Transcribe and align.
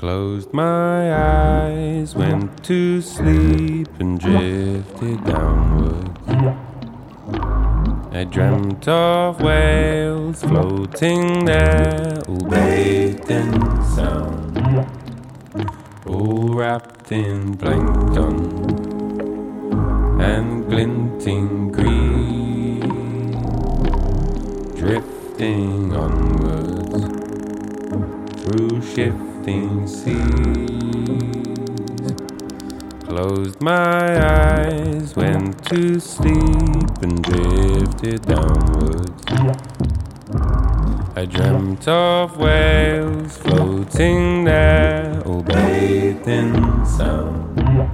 Closed 0.00 0.54
my 0.54 1.12
eyes, 1.14 2.14
went 2.14 2.64
to 2.64 3.02
sleep, 3.02 3.88
and 3.98 4.18
drifted 4.18 5.22
downwards. 5.24 6.18
I 8.10 8.24
dreamt 8.24 8.88
of 8.88 9.42
whales 9.42 10.42
floating 10.42 11.44
there, 11.44 12.18
all 12.26 12.38
bathed 12.48 13.30
in 13.30 13.52
sound, 13.94 14.56
all 16.06 16.54
wrapped 16.54 17.12
in 17.12 17.58
plankton 17.58 18.38
and 20.18 20.66
glinting 20.66 21.72
green, 21.72 22.80
drifting 24.76 25.94
onwards 25.94 27.04
through 28.42 28.80
shifting 29.40 29.86
seas. 29.86 30.20
Closed 33.06 33.60
my 33.60 34.20
eyes, 34.20 35.16
went 35.16 35.64
to 35.66 36.00
sleep, 36.00 37.02
and 37.02 37.22
drifted 37.22 38.22
downwards. 38.22 39.22
I 41.16 41.24
dreamt 41.26 41.88
of 41.88 42.36
whales 42.36 43.36
floating 43.38 44.44
there, 44.44 45.22
all 45.26 45.42
bathed 45.42 46.28
in 46.28 46.86
sound, 46.86 47.90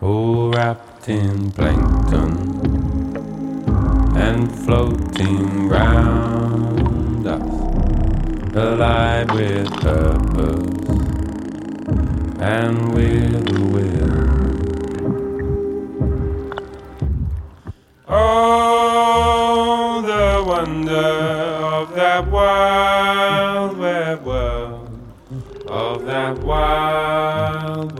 all 0.00 0.50
wrapped 0.50 1.08
in 1.08 1.50
plankton, 1.52 2.36
and 4.16 4.50
floating 4.64 5.68
round 5.68 6.83
alive 8.56 9.30
with 9.32 9.68
purpose 9.80 10.88
and 12.40 12.94
with 12.94 13.50
a 13.50 13.64
will. 13.72 14.14
Oh, 18.06 20.02
the 20.02 20.44
wonder 20.48 20.94
of 20.94 21.94
that 21.96 22.28
wild 22.30 23.76
web 23.76 24.24
world, 24.24 25.00
of 25.66 26.04
that 26.04 26.38
wild 26.38 27.98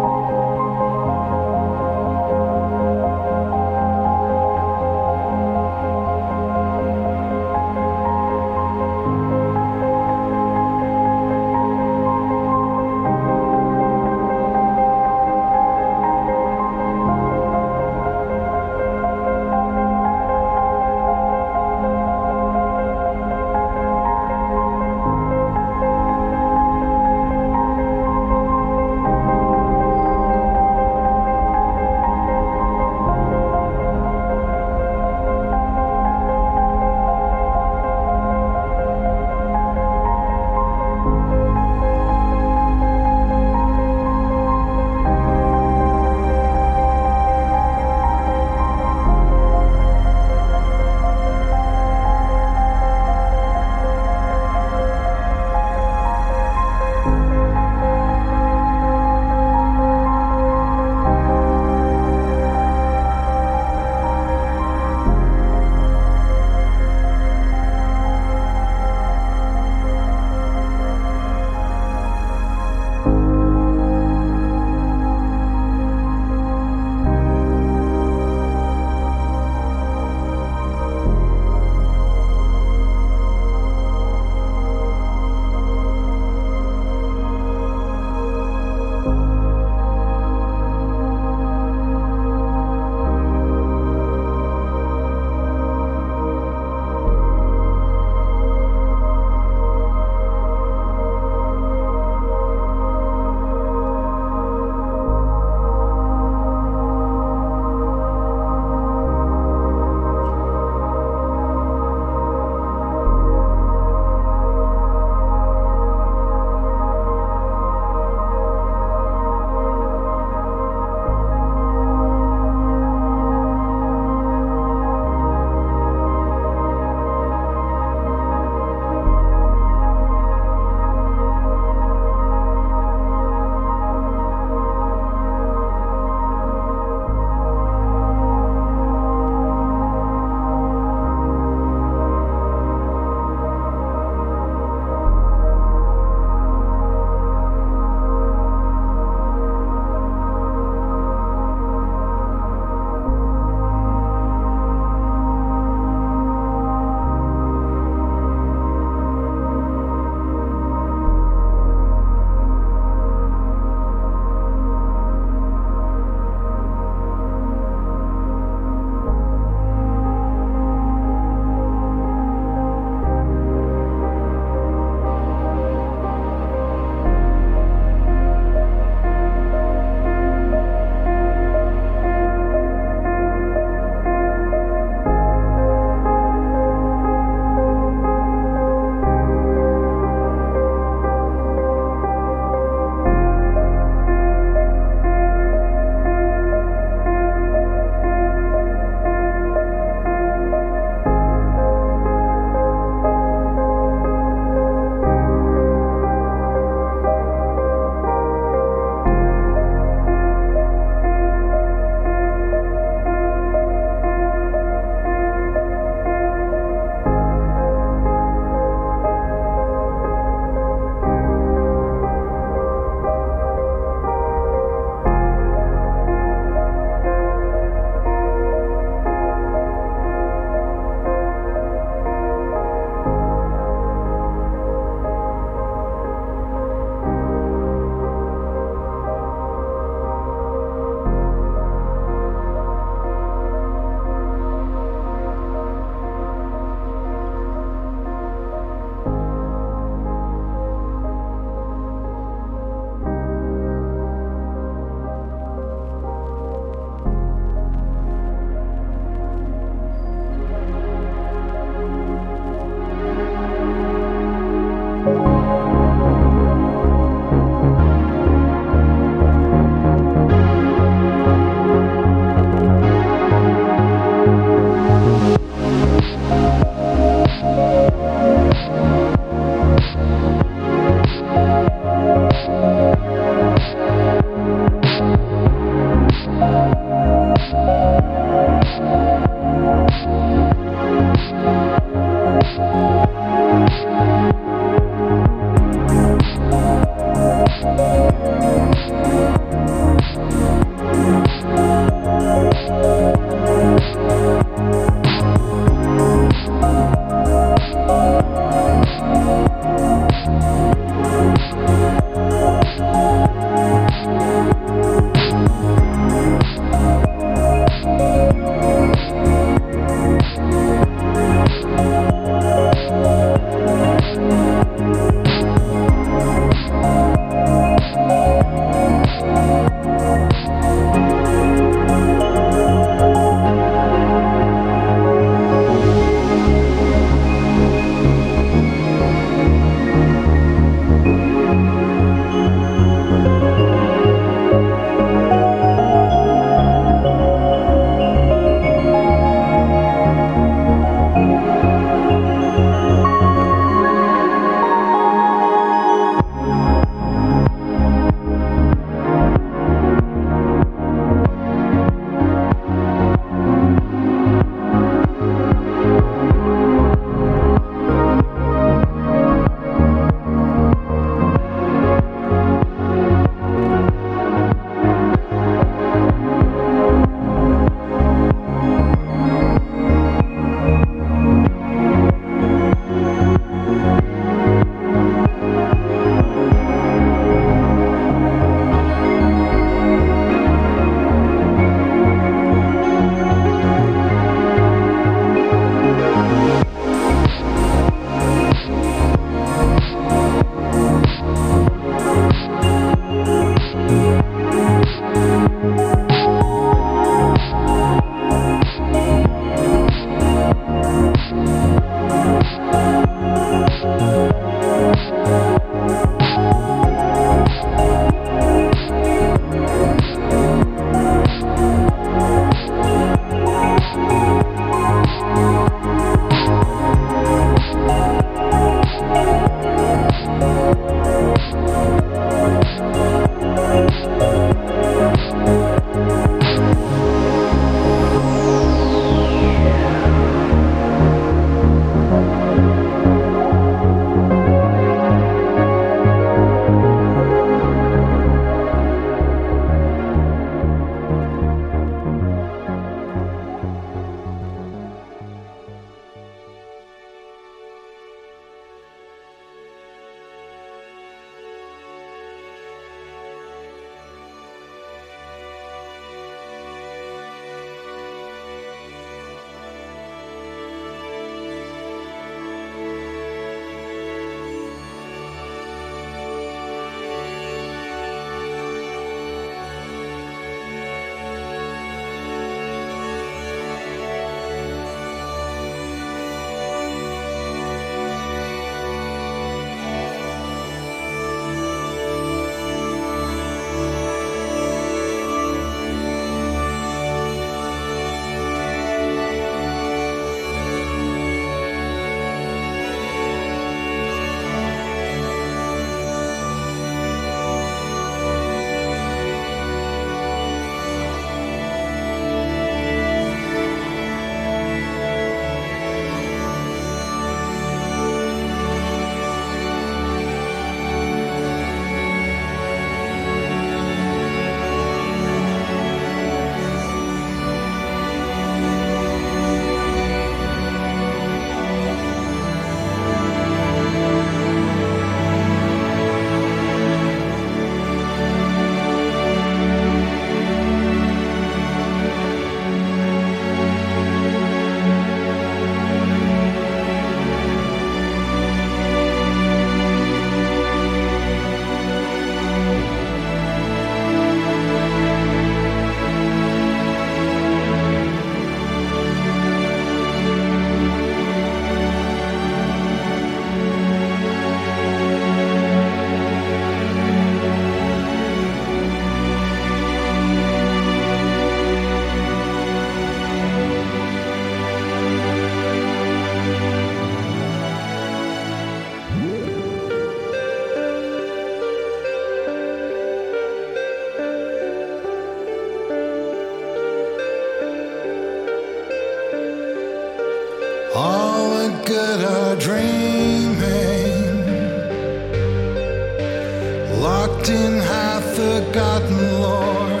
locked 597.40 597.50
in 597.50 597.72
half 597.80 598.24
forgotten 598.34 599.40
lore. 599.40 600.00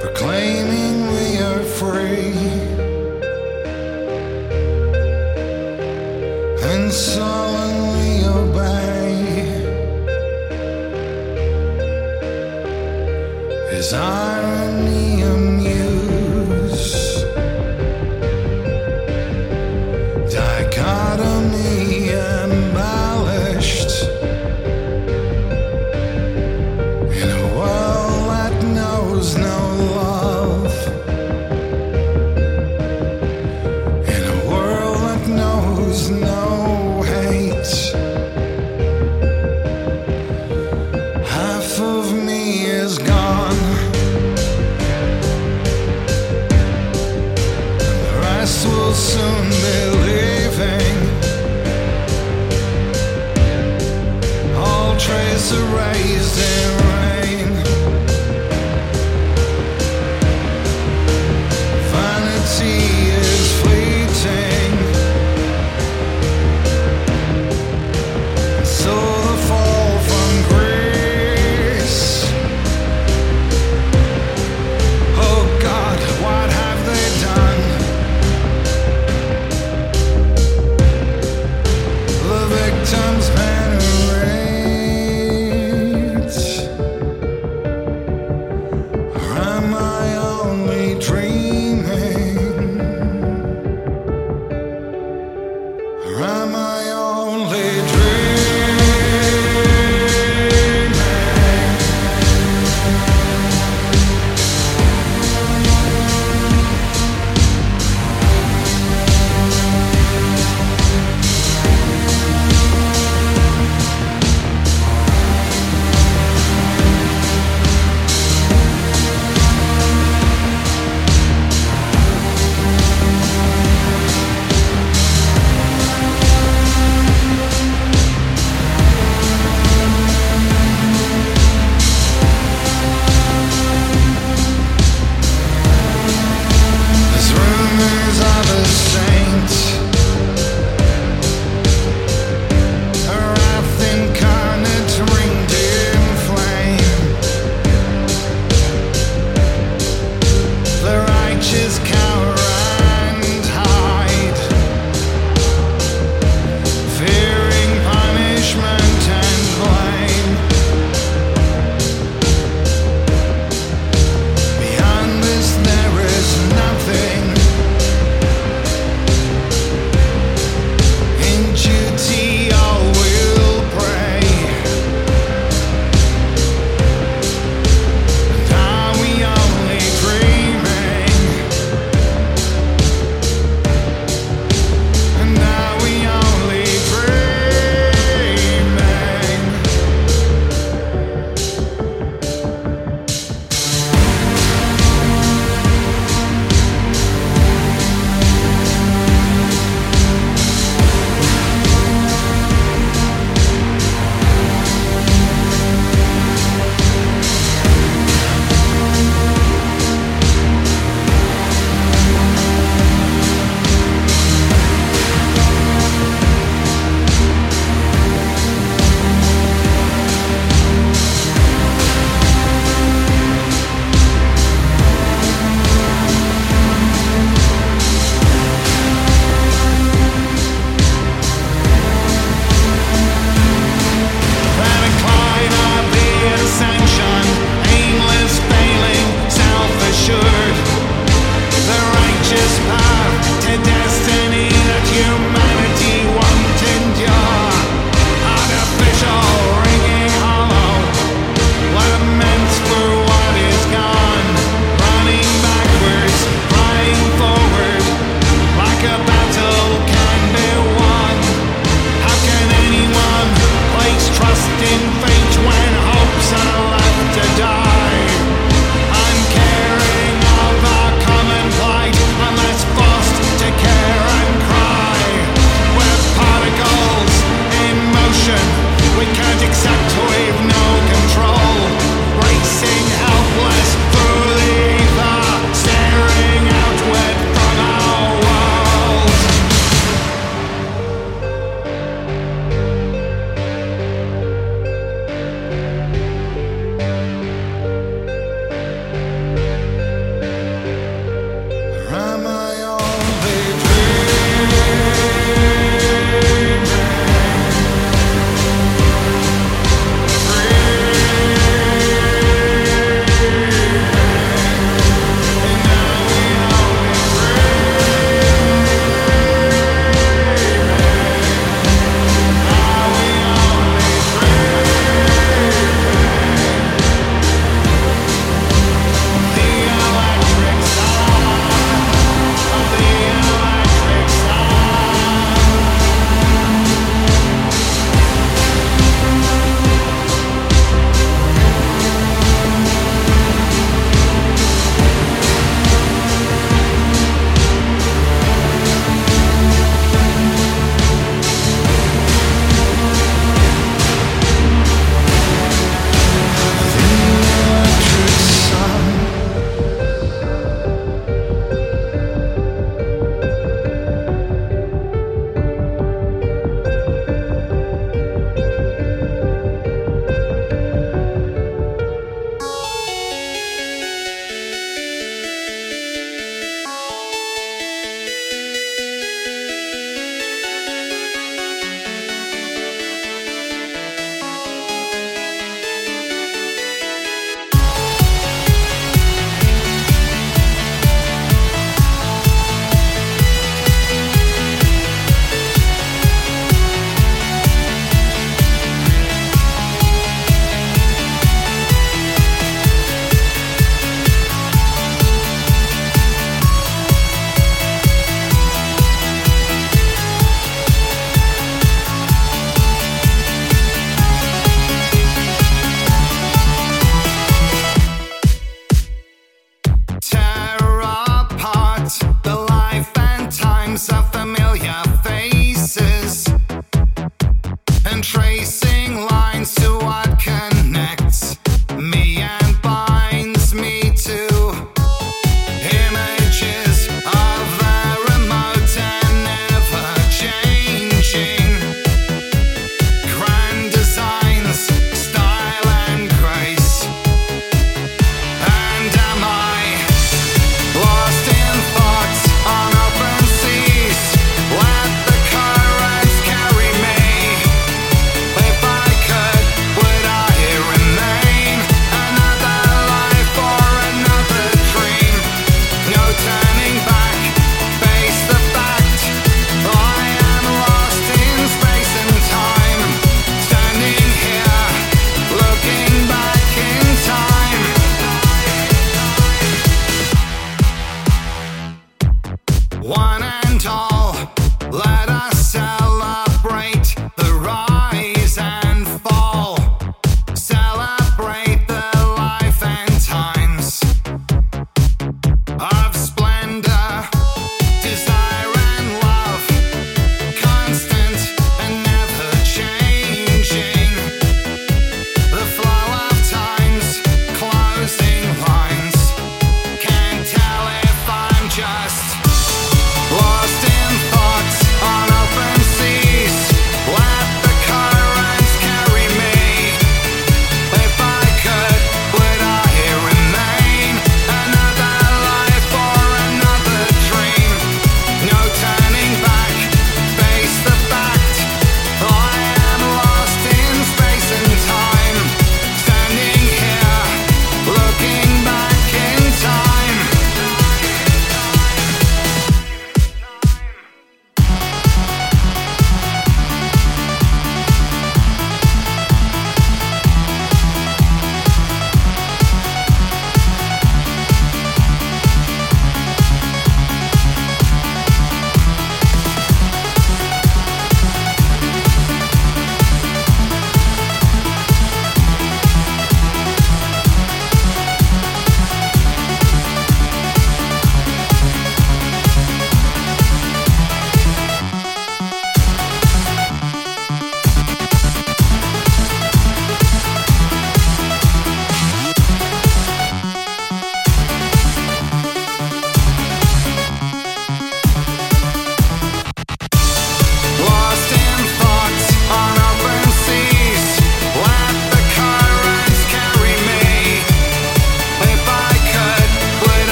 Proclaiming 0.00 0.96
we 1.14 1.38
are 1.38 1.62
free. 1.78 2.34
And 6.62 6.92
solemnly 6.92 8.24
obey 8.24 9.14
His 13.70 13.92
irony. 13.92 14.95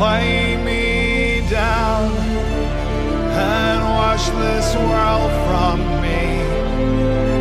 Lay 0.00 0.56
me 0.56 1.48
down 1.48 2.10
and 3.30 3.80
wash 3.84 4.28
this 4.30 4.74
world 4.76 5.30
from 5.46 5.78
me 6.02 7.33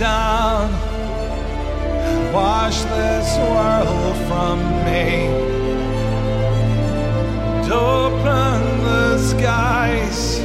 down. 0.00 0.72
Wash 2.32 2.80
this 2.84 3.36
world 3.36 4.16
from 4.28 4.58
me. 4.86 5.26
And 7.60 7.70
open 7.70 8.82
the 8.82 9.18
skies. 9.18 10.40